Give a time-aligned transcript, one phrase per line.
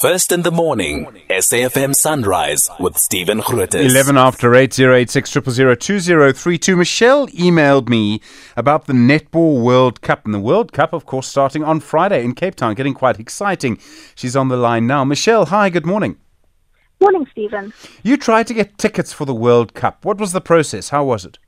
[0.00, 3.74] First in the morning, SAFM Sunrise with Stephen Grootes.
[3.74, 6.74] 11 after 8, 086 2032.
[6.74, 8.22] Michelle emailed me
[8.56, 10.24] about the Netball World Cup.
[10.24, 13.78] And the World Cup, of course, starting on Friday in Cape Town, getting quite exciting.
[14.14, 15.04] She's on the line now.
[15.04, 16.16] Michelle, hi, good morning.
[16.98, 17.74] Morning, Stephen.
[18.02, 20.06] You tried to get tickets for the World Cup.
[20.06, 20.88] What was the process?
[20.88, 21.38] How was it?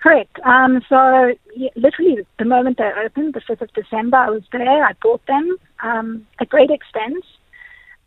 [0.00, 0.38] Correct.
[0.44, 4.84] Um, so, yeah, literally, the moment they opened, the 5th of December, I was there.
[4.84, 7.24] I bought them um, at great expense.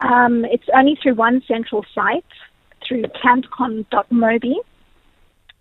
[0.01, 2.25] Um, it's only through one central site,
[2.87, 4.55] through cantcon.mobi.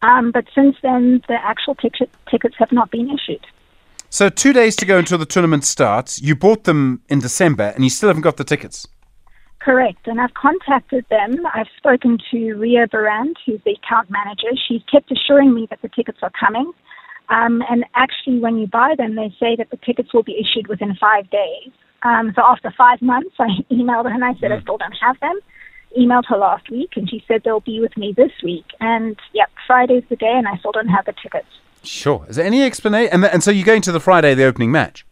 [0.02, 3.44] Um, but since then, the actual ticket, tickets have not been issued.
[4.10, 6.22] So, two days to go until the tournament starts.
[6.22, 8.86] You bought them in December and you still haven't got the tickets.
[9.60, 10.06] Correct.
[10.06, 11.44] And I've contacted them.
[11.52, 14.48] I've spoken to Ria Barand, who's the account manager.
[14.66, 16.72] She's kept assuring me that the tickets are coming.
[17.28, 20.68] Um, and actually, when you buy them, they say that the tickets will be issued
[20.68, 21.70] within five days.
[22.02, 25.18] Um, so after five months, I emailed her and I said, I still don't have
[25.20, 25.38] them.
[25.98, 28.66] Emailed her last week and she said they'll be with me this week.
[28.80, 31.48] And yep, Friday's the day and I still don't have the tickets.
[31.82, 32.26] Sure.
[32.28, 33.12] Is there any explanation?
[33.12, 35.06] And, th- and so you're going to the Friday, the opening match?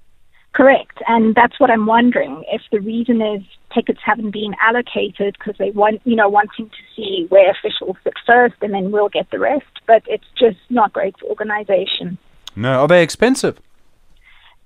[0.52, 1.02] Correct.
[1.06, 3.42] And that's what I'm wondering if the reason is
[3.74, 8.14] tickets haven't been allocated because they want, you know, wanting to see where officials sit
[8.26, 9.66] first and then we'll get the rest.
[9.86, 12.18] But it's just not great for organization.
[12.54, 12.80] No.
[12.80, 13.60] Are they expensive?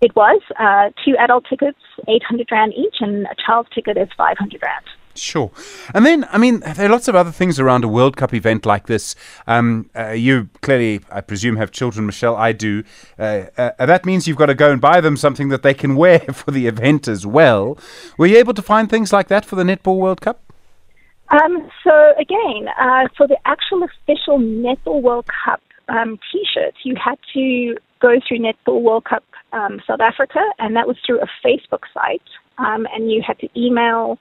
[0.01, 4.63] It was uh, two adult tickets, 800 Rand each, and a child's ticket is 500
[4.63, 4.85] Rand.
[5.15, 5.51] Sure.
[5.93, 8.65] And then, I mean, there are lots of other things around a World Cup event
[8.65, 9.15] like this.
[9.47, 12.37] Um, uh, you clearly, I presume, have children, Michelle.
[12.37, 12.85] I do.
[13.19, 15.97] Uh, uh, that means you've got to go and buy them something that they can
[16.05, 17.77] wear for the event as well.
[18.17, 20.41] Were you able to find things like that for the Netball World Cup?
[21.29, 26.95] Um, so, again, uh, for the actual official Netball World Cup um, t shirts, you
[26.97, 31.27] had to go through Netball World Cup um, South Africa, and that was through a
[31.45, 32.23] Facebook site.
[32.59, 34.19] Um, and you had to email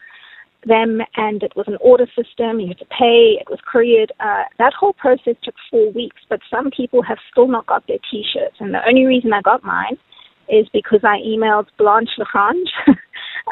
[0.66, 2.60] them, and it was an order system.
[2.60, 3.38] You had to pay.
[3.40, 4.12] It was couriered.
[4.20, 7.98] Uh, that whole process took four weeks, but some people have still not got their
[8.10, 8.56] T-shirts.
[8.60, 9.98] And the only reason I got mine
[10.50, 12.70] is because I emailed Blanche Lagrange,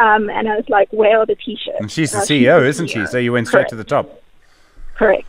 [0.01, 2.67] um, and I was like, "Where are the T-shirts?" And she's the Uh, CEO, the
[2.67, 2.99] isn't she?
[2.99, 3.07] CEO.
[3.09, 3.69] So you went straight Correct.
[3.71, 4.21] to the top.
[4.97, 5.27] Correct.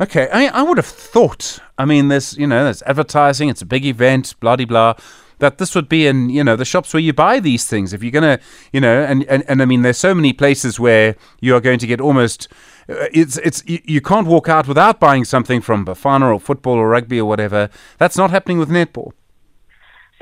[0.00, 1.60] Okay, I, I would have thought.
[1.78, 3.48] I mean, there's you know, there's advertising.
[3.48, 4.34] It's a big event.
[4.40, 4.94] Blah de blah.
[5.38, 7.92] That this would be in you know the shops where you buy these things.
[7.92, 8.38] If you're gonna
[8.72, 11.78] you know, and and, and I mean, there's so many places where you are going
[11.78, 12.48] to get almost.
[12.88, 16.88] Uh, it's it's you, can't walk out without buying something from Bafana or football or
[16.88, 17.70] rugby or whatever.
[17.98, 19.12] That's not happening with netball.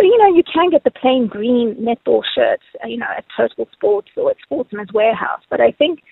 [0.01, 3.25] So, you know, you can get the plain green netball shirts, uh, you know, at
[3.37, 5.43] Total Sports or at Sportsman's Warehouse.
[5.51, 6.03] But I think,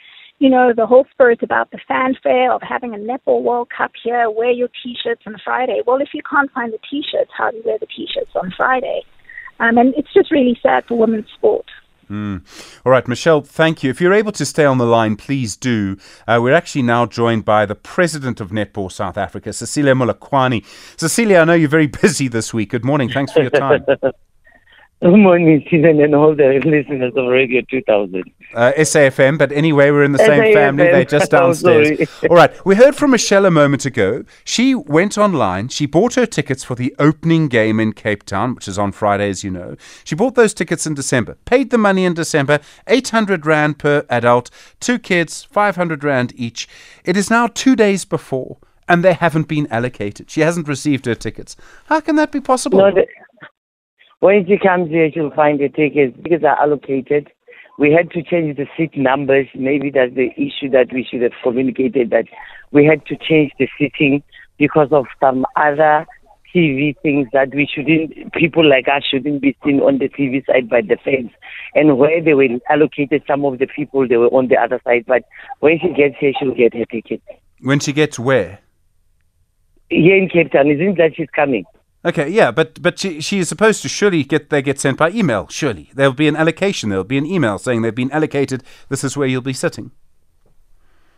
[0.40, 4.30] you know, the whole spirit about the fanfare of having a netball World Cup here,
[4.30, 5.82] wear your T-shirts on Friday.
[5.86, 9.02] Well, if you can't find the T-shirts, how do you wear the T-shirts on Friday?
[9.60, 11.66] Um, and it's just really sad for women's sport.
[12.84, 13.90] All right, Michelle, thank you.
[13.90, 15.98] If you're able to stay on the line, please do.
[16.26, 20.64] Uh, we're actually now joined by the president of Netball South Africa, Cecilia Molokwane.
[20.98, 22.70] Cecilia, I know you're very busy this week.
[22.70, 23.10] Good morning.
[23.10, 23.84] Thanks for your time.
[25.02, 28.22] Good morning, Stephen, and all the listeners of Radio 2000.
[28.52, 30.52] Uh, SAFM, but anyway, we're in the same SAFM.
[30.52, 30.84] family.
[30.84, 32.06] They're just Oh, downstairs.
[32.28, 34.24] All right, we heard from Michelle a moment ago.
[34.44, 35.68] She went online.
[35.68, 39.30] She bought her tickets for the opening game in Cape Town, which is on Friday,
[39.30, 39.76] as you know.
[40.04, 44.50] She bought those tickets in December, paid the money in December, 800 Rand per adult,
[44.80, 46.68] two kids, 500 Rand each.
[47.06, 50.30] It is now two days before, and they haven't been allocated.
[50.30, 51.56] She hasn't received her tickets.
[51.86, 52.80] How can that be possible?
[52.80, 53.06] No, the,
[54.20, 56.16] when she comes here, she'll find the tickets.
[56.22, 57.30] Tickets are allocated.
[57.78, 59.46] We had to change the seat numbers.
[59.54, 62.26] Maybe that's the issue that we should have communicated that
[62.70, 64.22] we had to change the seating
[64.58, 66.06] because of some other
[66.54, 70.68] TV things that we shouldn't, people like us shouldn't be seen on the TV side
[70.68, 71.30] by the fans.
[71.74, 75.04] And where they were allocated, some of the people, they were on the other side.
[75.06, 75.22] But
[75.60, 77.22] when she gets here, she'll get her ticket.
[77.60, 78.58] when she gets where?
[79.88, 81.64] Here in Cape Town, isn't that she's coming?
[82.02, 85.10] Okay, yeah, but but she she is supposed to surely get they get sent by
[85.10, 85.46] email.
[85.48, 86.88] Surely there'll be an allocation.
[86.88, 88.62] There'll be an email saying they've been allocated.
[88.88, 89.90] This is where you'll be sitting.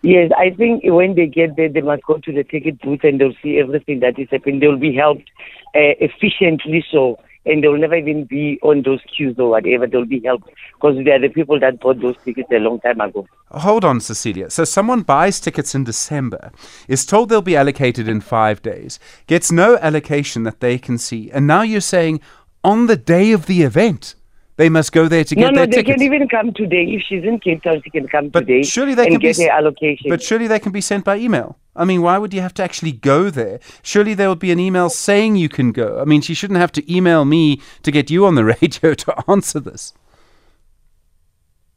[0.02, 3.20] Yes, I think when they get there, they must go to the ticket booth and
[3.20, 4.58] they'll see everything that is happening.
[4.58, 5.30] They'll be helped
[5.76, 9.86] uh, efficiently so, and they'll never even be on those queues or whatever.
[9.86, 13.00] They'll be helped because they are the people that bought those tickets a long time
[13.00, 13.26] ago.
[13.50, 14.50] Hold on, Cecilia.
[14.50, 16.52] So someone buys tickets in December,
[16.88, 21.30] is told they'll be allocated in five days, gets no allocation that they can see,
[21.30, 22.20] and now you're saying
[22.64, 24.14] on the day of the event
[24.56, 26.84] they must go there to No, get no, their they can even come today.
[26.84, 29.38] If she's in Cape Town, she can come But today surely they and can get
[29.38, 30.10] her allocation.
[30.10, 31.58] But surely they can be sent by email.
[31.74, 33.58] I mean, why would you have to actually go there?
[33.82, 36.00] Surely there would be an email saying you can go.
[36.00, 39.30] I mean, she shouldn't have to email me to get you on the radio to
[39.30, 39.94] answer this.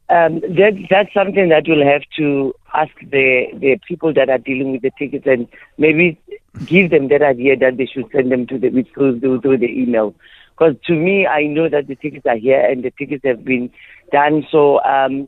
[0.08, 4.72] Um, that that's something that we'll have to ask the the people that are dealing
[4.72, 5.48] with the tickets and
[5.80, 6.20] maybe
[6.66, 10.14] give them that idea that they should send them to the through through, the email.
[10.52, 13.72] Because to me, I know that the tickets are here and the tickets have been
[14.12, 14.46] done.
[14.52, 15.28] So um,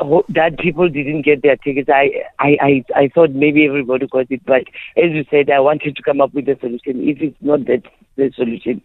[0.00, 1.88] that people didn't get their tickets.
[1.88, 4.62] I, I I I thought maybe everybody got it, but
[4.96, 7.08] as you said, I wanted to come up with a solution.
[7.08, 7.82] If it's not that
[8.16, 8.82] the solution,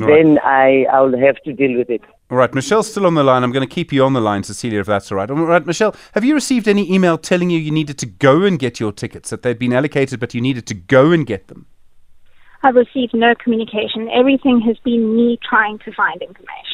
[0.00, 0.22] All right.
[0.22, 2.02] then I I'll have to deal with it.
[2.30, 3.42] All right, Michelle's still on the line.
[3.44, 5.30] I'm going to keep you on the line, Cecilia, if that's all right.
[5.30, 8.58] All right, Michelle, have you received any email telling you you needed to go and
[8.58, 11.66] get your tickets, that they'd been allocated, but you needed to go and get them?
[12.62, 14.08] I've received no communication.
[14.08, 16.73] Everything has been me trying to find information.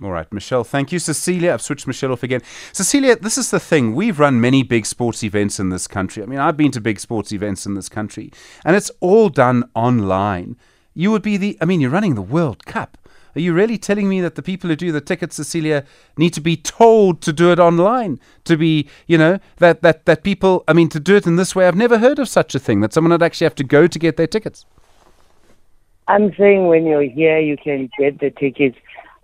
[0.00, 1.00] All right, Michelle, thank you.
[1.00, 2.40] Cecilia, I've switched Michelle off again.
[2.72, 3.96] Cecilia, this is the thing.
[3.96, 6.22] We've run many big sports events in this country.
[6.22, 8.30] I mean, I've been to big sports events in this country,
[8.64, 10.56] and it's all done online.
[10.94, 12.96] You would be the, I mean, you're running the World Cup.
[13.34, 15.84] Are you really telling me that the people who do the tickets, Cecilia,
[16.16, 18.20] need to be told to do it online?
[18.44, 21.56] To be, you know, that, that, that people, I mean, to do it in this
[21.56, 21.66] way?
[21.66, 23.98] I've never heard of such a thing, that someone would actually have to go to
[23.98, 24.64] get their tickets.
[26.08, 28.78] I'm saying when you're here, you can get the tickets.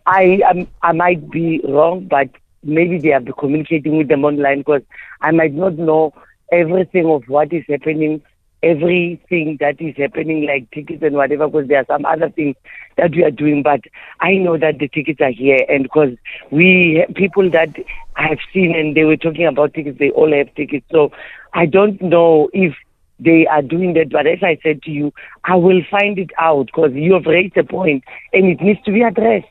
[0.06, 2.28] I um, I might be wrong, but
[2.62, 4.82] maybe they have been communicating with them online because
[5.20, 6.12] I might not know
[6.52, 8.22] everything of what is happening,
[8.62, 12.56] everything that is happening, like tickets and whatever, because there are some other things
[12.96, 13.62] that we are doing.
[13.62, 13.80] But
[14.20, 16.16] I know that the tickets are here, and because
[16.50, 17.74] we people that
[18.16, 20.86] I have seen and they were talking about tickets, they all have tickets.
[20.90, 21.12] So
[21.54, 22.74] I don't know if
[23.18, 24.10] they are doing that.
[24.10, 25.12] But as I said to you,
[25.44, 28.92] I will find it out because you have raised a point and it needs to
[28.92, 29.46] be addressed.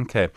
[0.00, 0.28] Okay.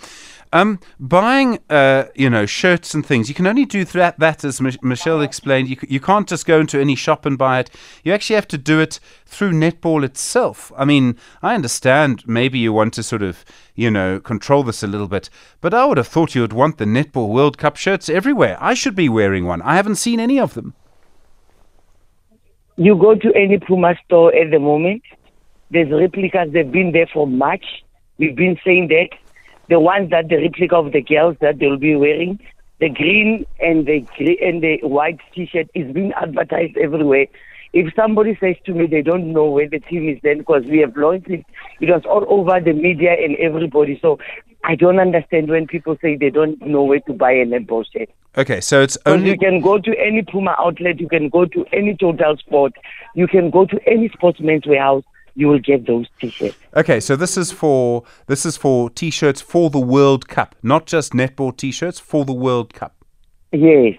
[0.52, 4.62] Um, buying, uh, you know, shirts and things, you can only do that, that as
[4.62, 5.68] Mich- Michelle explained.
[5.68, 7.72] You, you can't just go into any shop and buy it.
[8.04, 10.72] You actually have to do it through netball itself.
[10.78, 13.44] I mean, I understand maybe you want to sort of,
[13.74, 15.28] you know, control this a little bit,
[15.60, 18.58] but I would have thought you would want the Netball World Cup shirts everywhere.
[18.62, 19.64] I should be wearing one.
[19.64, 20.76] I haven't seen any of them.
[22.76, 25.02] You go to any Puma store at the moment,
[25.72, 26.52] there's replicas.
[26.54, 27.66] They've been there for March.
[28.20, 29.10] We've been saying that.
[29.70, 32.40] The ones that the replica of the girls that they'll be wearing,
[32.80, 37.28] the green and the gre- and the white T-shirt is being advertised everywhere.
[37.72, 40.80] If somebody says to me they don't know where the team is, then because we
[40.80, 41.46] have launched it,
[41.80, 43.98] it was all over the media and everybody.
[44.02, 44.20] So
[44.64, 48.10] I don't understand when people say they don't know where to buy a netball shirt.
[48.38, 51.66] Okay, so it's only you can go to any Puma outlet, you can go to
[51.72, 52.74] any Total Sport,
[53.14, 55.04] you can go to any sportsman's warehouse,
[55.36, 56.56] you will get those T-shirts.
[56.76, 61.14] Okay, so this is for this is for t-shirts for the World Cup, not just
[61.14, 62.96] netball t-shirts for the World Cup.
[63.52, 63.96] Yes.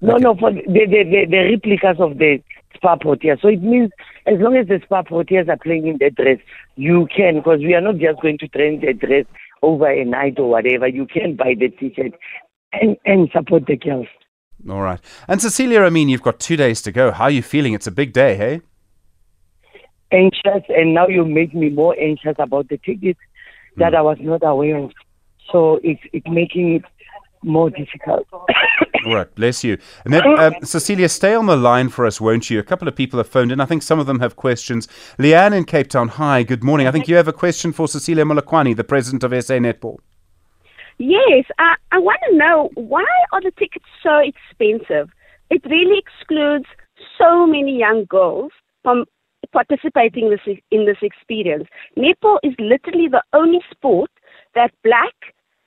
[0.00, 0.22] No, Okay.
[0.22, 2.40] no, for the, the, the, the replicas of the
[2.76, 3.40] SPAR Proteas.
[3.42, 3.90] So it means
[4.26, 6.38] as long as the SPAR Proteas are playing in that dress,
[6.76, 9.24] you can, because we are not just going to train the dress
[9.62, 10.86] over a night or whatever.
[10.86, 12.12] You can buy the T-shirt
[12.72, 14.06] and, and support the girls.
[14.68, 15.00] All right.
[15.26, 17.10] And Cecilia, I mean, you've got 2 days to go.
[17.10, 17.74] How are you feeling?
[17.74, 18.60] It's a big day, hey?
[20.10, 23.20] Anxious, and now you make me more anxious about the tickets
[23.76, 24.92] that I was not aware of.
[25.52, 26.82] So it's, it's making it
[27.42, 28.26] more difficult.
[29.06, 29.78] right, bless you.
[30.04, 32.58] And then, um, Cecilia, stay on the line for us, won't you?
[32.58, 33.60] A couple of people have phoned in.
[33.60, 34.88] I think some of them have questions.
[35.18, 36.86] Leanne in Cape Town, hi, good morning.
[36.86, 39.98] I think you have a question for Cecilia Molokwane, the president of SA Netball.
[40.98, 45.10] Yes, I, I want to know why are the tickets so expensive?
[45.50, 46.66] It really excludes
[47.16, 48.50] so many young girls
[48.82, 49.04] from
[49.52, 51.68] participating in this, in this experience.
[51.96, 54.10] Netball is literally the only sport
[54.54, 55.14] that black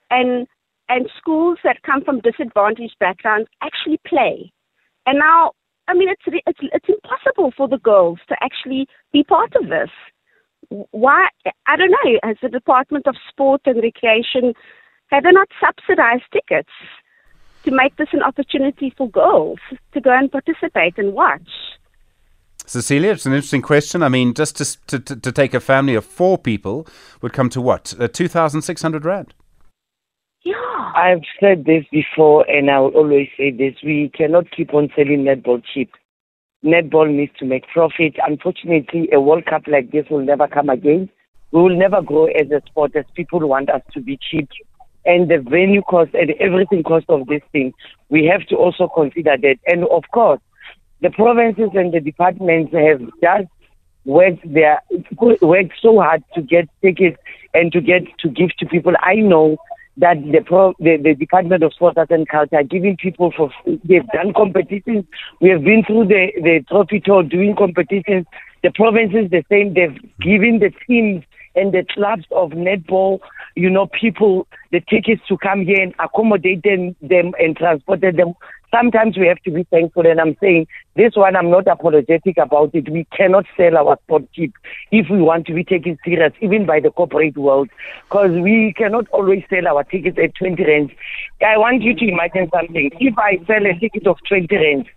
[0.09, 0.47] and
[0.89, 4.51] and schools that come from disadvantaged backgrounds actually play.
[5.05, 5.51] And now,
[5.87, 9.89] I mean, it's it's it's impossible for the girls to actually be part of this.
[10.91, 11.29] Why?
[11.65, 12.19] I don't know.
[12.23, 14.53] Has the Department of Sport and Recreation
[15.11, 16.71] have they not subsidized tickets
[17.63, 19.59] to make this an opportunity for girls
[19.93, 21.49] to go and participate and watch?
[22.71, 24.01] Cecilia, it's an interesting question.
[24.01, 26.87] I mean, just to, to, to to take a family of four people
[27.21, 27.93] would come to what?
[27.99, 29.33] Uh, 2,600 Rand?
[30.45, 30.53] Yeah.
[30.95, 35.25] I've said this before, and I will always say this: we cannot keep on selling
[35.25, 35.91] netball cheap.
[36.63, 38.15] Netball needs to make profit.
[38.25, 41.09] Unfortunately, a World Cup like this will never come again.
[41.51, 44.47] We will never grow as a sport as people want us to be cheap.
[45.03, 47.73] And the venue cost and everything cost of this thing,
[48.09, 49.57] we have to also consider that.
[49.65, 50.39] And of course,
[51.01, 53.51] the provinces and the departments have just
[54.05, 54.81] worked their
[55.41, 57.17] worked so hard to get tickets
[57.53, 58.93] and to get to give to people.
[59.01, 59.57] I know
[59.97, 64.07] that the, pro, the the Department of Sports and Culture are giving people for they've
[64.13, 65.05] done competitions.
[65.41, 68.25] We have been through the the trophy tour doing competitions.
[68.63, 69.73] The provinces the same.
[69.73, 71.23] They've given the teams
[71.55, 73.19] and the clubs of netball,
[73.55, 78.33] you know, people, the tickets to come here and accommodate them, them and transport them.
[78.73, 82.73] Sometimes we have to be thankful, and I'm saying this one, I'm not apologetic about
[82.73, 82.89] it.
[82.89, 84.53] We cannot sell our sport cheap
[84.91, 87.69] if we want to be taken serious, even by the corporate world,
[88.07, 90.93] because we cannot always sell our tickets at 20 rands.
[91.45, 92.91] I want you to imagine something.
[92.99, 94.87] If I sell a ticket of 20 rands,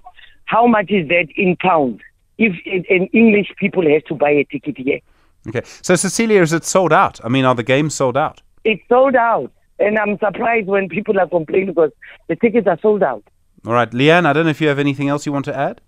[0.45, 2.00] how much is that in pounds?
[2.38, 2.54] If
[2.90, 5.00] an English people has to buy a ticket here.
[5.49, 5.62] Okay.
[5.83, 7.21] So, Cecilia, is it sold out?
[7.25, 8.40] I mean, are the games sold out?
[8.64, 9.50] It's sold out.
[9.78, 11.90] And I'm surprised when people are complaining because
[12.28, 13.25] the tickets are sold out.
[13.66, 13.90] All right.
[13.90, 15.80] Leanne, I don't know if you have anything else you want to add?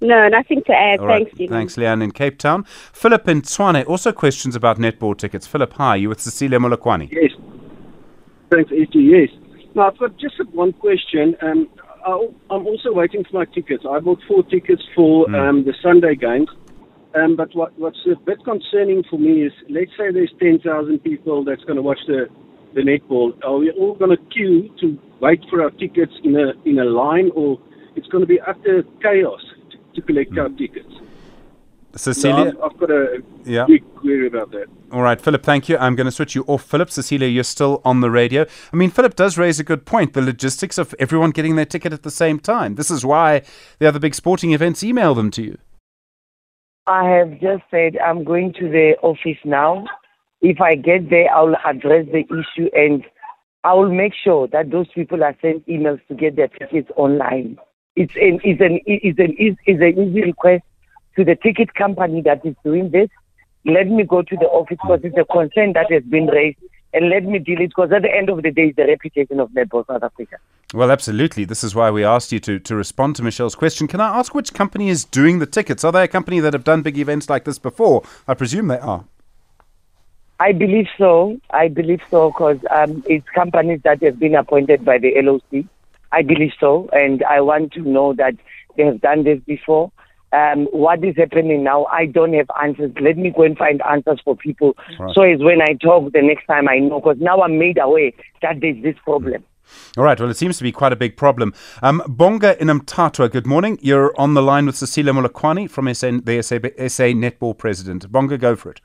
[0.00, 1.00] No, nothing to add.
[1.00, 1.18] All right.
[1.24, 1.54] Thanks, Stephen.
[1.56, 2.64] Thanks, Leanne in Cape Town.
[2.92, 5.46] Philip in Tshwane also questions about netball tickets.
[5.46, 5.96] Philip, hi.
[5.96, 7.10] You with Cecilia Molokwane?
[7.12, 7.32] Yes.
[8.50, 8.88] Thanks, AG.
[8.98, 9.28] Yes.
[9.74, 11.36] Now, I've got just one question.
[11.42, 11.68] Um,
[12.06, 13.84] I- I'm also waiting for my tickets.
[13.88, 16.48] I bought four tickets for um, the Sunday games.
[17.14, 21.44] Um, but what, what's a bit concerning for me is, let's say there's 10,000 people
[21.44, 22.26] that's going to watch the,
[22.74, 23.32] the netball.
[23.44, 26.84] Are we all going to queue to wait for our tickets in a in a
[26.84, 27.58] line, or
[27.96, 30.58] it's going to be utter chaos to, to collect our mm.
[30.58, 30.92] tickets?
[31.96, 32.52] Cecilia?
[32.62, 33.66] I've, I've got a Yeah.
[33.66, 34.66] big query about that.
[34.92, 35.76] All right, Philip, thank you.
[35.76, 36.90] I'm going to switch you off, Philip.
[36.90, 38.46] Cecilia, you're still on the radio.
[38.72, 41.92] I mean, Philip does raise a good point the logistics of everyone getting their ticket
[41.92, 42.76] at the same time.
[42.76, 43.42] This is why
[43.78, 45.58] the other big sporting events email them to you.
[46.86, 49.84] I have just said I'm going to the office now.
[50.42, 53.04] If I get there, I'll address the issue and
[53.62, 57.58] I will make sure that those people are sent emails to get their tickets online.
[57.94, 60.62] It's an it's an it's an it's an easy request
[61.16, 63.08] to the ticket company that is doing this.
[63.66, 66.56] Let me go to the office because it's a concern that has been raised,
[66.94, 69.38] and let me deal it because at the end of the day, it's the reputation
[69.38, 70.36] of Netball South Africa.
[70.72, 71.44] Well, absolutely.
[71.44, 73.88] This is why we asked you to, to respond to Michelle's question.
[73.88, 75.84] Can I ask which company is doing the tickets?
[75.84, 78.02] Are they a company that have done big events like this before?
[78.26, 79.04] I presume they are.
[80.40, 81.38] I believe so.
[81.50, 85.66] I believe so because um, it's companies that have been appointed by the LOC.
[86.12, 88.34] I believe so, and I want to know that
[88.76, 89.92] they have done this before.
[90.32, 91.84] Um, what is happening now?
[91.86, 92.92] I don't have answers.
[93.00, 94.76] Let me go and find answers for people.
[94.98, 95.14] Right.
[95.14, 98.12] So is when I talk the next time I know because now I'm made aware
[98.40, 99.44] that there's this problem.
[99.96, 100.18] All right.
[100.18, 101.52] Well, it seems to be quite a big problem.
[101.82, 103.78] Um, Bonga Inamtatwa, good morning.
[103.82, 106.56] You're on the line with Cecilia Molokwane from SA, the SA,
[106.88, 108.10] SA Netball President.
[108.10, 108.80] Bonga, go for it.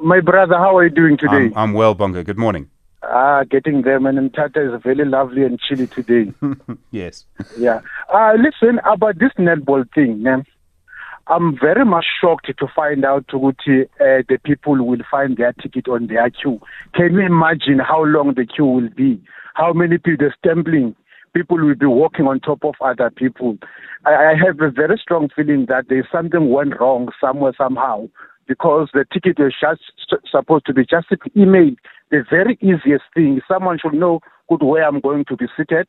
[0.00, 1.50] My brother, how are you doing today?
[1.54, 2.24] I'm, I'm well, Bonga.
[2.24, 2.70] Good morning.
[3.02, 4.18] Ah, getting there, man.
[4.18, 6.32] And Tata is very lovely and chilly today.
[6.90, 7.26] Yes.
[7.58, 7.80] yeah.
[8.12, 10.44] Uh, listen, about this netball thing, man.
[11.26, 15.86] I'm very much shocked to find out Tuguti, uh, the people will find their ticket
[15.86, 16.58] on their queue.
[16.94, 19.22] Can you imagine how long the queue will be?
[19.54, 20.96] How many people are stumbling?
[21.34, 23.58] People will be walking on top of other people.
[24.06, 28.08] I, I have a very strong feeling that there's something went wrong somewhere, somehow,
[28.48, 29.82] because the ticket is just
[30.30, 31.70] supposed to be just an email.
[32.10, 35.88] The very easiest thing, someone should know good where I'm going to be seated.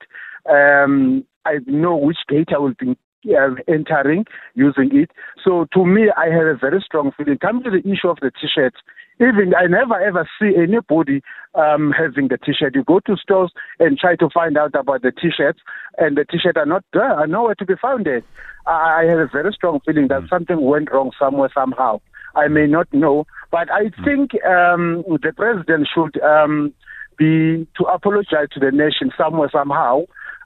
[0.50, 2.98] Um, I know which gate I will be
[3.28, 4.26] uh, entering
[4.56, 5.12] using it.
[5.44, 7.38] So to me, I have a very strong feeling.
[7.38, 8.78] Come to the issue of the T-shirts.
[9.22, 11.22] Even I never ever see anybody
[11.54, 12.76] um, having the T-shirt.
[12.76, 15.60] You go to stores and try to find out about the T-shirts,
[15.98, 18.08] and the T-shirt are not there, are nowhere to be found.
[18.08, 18.22] I
[18.66, 22.00] I have a very strong feeling that something went wrong somewhere somehow.
[22.36, 26.74] I may not know, but I think um, the president should um,
[27.18, 30.04] be to apologize to the nation somewhere somehow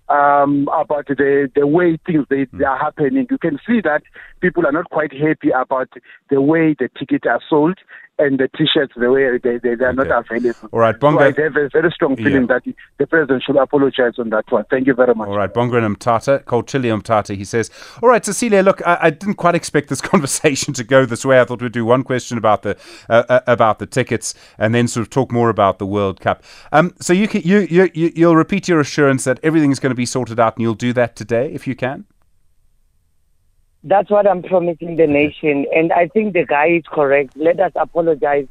[0.10, 3.28] um, about the the way things they, they are happening.
[3.30, 4.04] You can see that
[4.42, 5.90] people are not quite happy about
[6.30, 7.78] the way the tickets are sold
[8.20, 10.36] and the T-shirts the way they they, they are not Okay.
[10.38, 10.70] available.
[10.72, 11.24] All right, So Bonga.
[11.24, 12.60] I have a very strong feeling Yeah.
[12.60, 14.65] that the president should apologize on that one.
[14.70, 15.27] Thank you very much.
[15.27, 17.36] All right, Bongren Mthatha, called Chili Mthatha.
[17.36, 17.72] He says,
[18.03, 21.41] All right, Cecilia, look, I, I didn't quite expect this conversation to go this way.
[21.41, 22.77] I thought we'd do one question about the
[23.10, 26.43] uh, uh, about the tickets and then sort of talk more about the World Cup.
[26.72, 29.91] Um, so you, can, you, you, you, you'll repeat your assurance that everything is going
[29.91, 32.05] to be sorted out and you'll do that today if you can?
[33.84, 37.36] That's what I'm promising the nation, and I think the guy is correct.
[37.36, 38.48] Let us apologize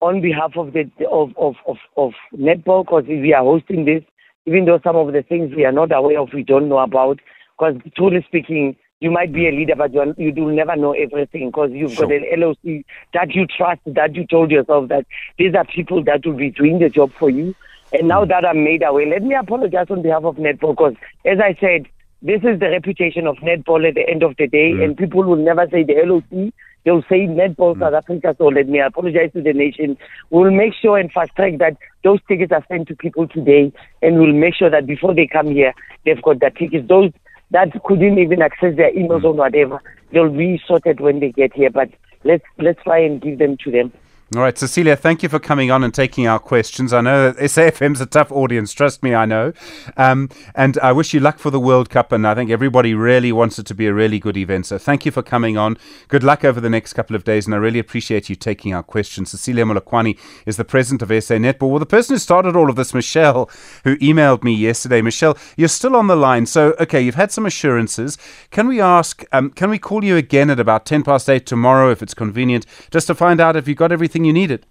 [0.00, 4.02] on behalf of the of of of, of netball because we are hosting this.
[4.46, 7.20] Even though some of the things we are not aware of, we don't know about.
[7.58, 10.92] Because truly speaking, you might be a leader, but you, are, you do never know
[10.92, 15.06] everything because you've got an LOC that you trust, that you told yourself that
[15.38, 17.54] these are people that will be doing the job for you.
[17.92, 18.28] And now hmm.
[18.30, 20.94] that I'm made aware, let me apologize on behalf of netball because,
[21.26, 21.86] as I said,
[22.22, 24.84] this is the reputation of netball at the end of the day, mm.
[24.84, 26.52] and people will never say the LOC.
[26.84, 27.80] They'll say netball mm.
[27.80, 28.34] South Africa.
[28.36, 29.96] So let me apologize to the nation.
[30.28, 33.72] We'll make sure and fast track that those tickets are sent to people today,
[34.02, 35.72] and we'll make sure that before they come here,
[36.04, 36.86] they've got their tickets.
[36.88, 37.10] Those
[37.52, 39.24] that couldn't even access their emails mm.
[39.24, 39.80] or whatever,
[40.12, 41.70] they'll be sorted when they get here.
[41.70, 41.88] But
[42.24, 43.92] let's let's try and give them to them.
[44.36, 46.92] All right, Cecilia, thank you for coming on and taking our questions.
[46.92, 49.52] I know that SAFM's a tough audience, trust me, I know.
[49.96, 53.32] Um, and I wish you luck for the World Cup, and I think everybody really
[53.32, 54.66] wants it to be a really good event.
[54.66, 55.76] So thank you for coming on.
[56.06, 58.84] Good luck over the next couple of days, and I really appreciate you taking our
[58.84, 59.32] questions.
[59.32, 61.70] Cecilia Molokwane is the president of SA Netball.
[61.70, 63.50] Well, the person who started all of this, Michelle,
[63.82, 65.02] who emailed me yesterday.
[65.02, 66.46] Michelle, you're still on the line.
[66.46, 68.16] So, okay, you've had some assurances.
[68.52, 71.90] Can we ask, um, can we call you again at about 10 past 8 tomorrow
[71.90, 74.66] if it's convenient, just to find out if you got everything you needed?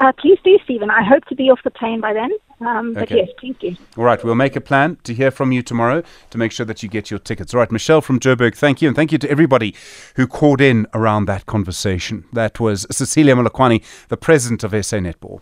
[0.00, 0.90] Uh, please do, Stephen.
[0.90, 2.30] I hope to be off the plane by then.
[2.66, 3.16] Um, but Okay.
[3.16, 3.76] yes, please do.
[3.98, 6.82] All right, we'll make a plan to hear from you tomorrow to make sure that
[6.82, 7.52] you get your tickets.
[7.54, 8.88] All right, Michelle from Joburg, thank you.
[8.88, 9.74] And thank you to everybody
[10.16, 12.24] who called in around that conversation.
[12.32, 15.40] That was Cecilia Molokwane, the president of SA Netball.